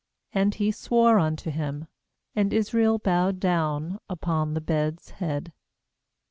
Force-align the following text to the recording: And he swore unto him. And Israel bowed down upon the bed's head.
And 0.33 0.55
he 0.55 0.71
swore 0.71 1.19
unto 1.19 1.51
him. 1.51 1.85
And 2.35 2.53
Israel 2.53 2.97
bowed 2.97 3.39
down 3.39 3.99
upon 4.09 4.55
the 4.55 4.59
bed's 4.61 5.11
head. 5.11 5.53